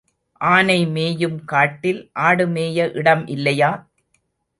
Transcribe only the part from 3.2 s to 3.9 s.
இல்லையா?